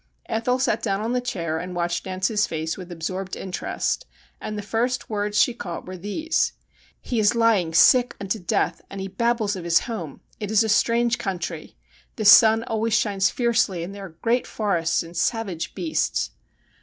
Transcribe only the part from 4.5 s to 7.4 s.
the first words she caught were these:' He is